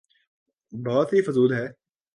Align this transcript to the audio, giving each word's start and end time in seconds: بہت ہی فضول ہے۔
بہت 0.73 1.13
ہی 1.13 1.21
فضول 1.21 1.53
ہے۔ 1.53 1.67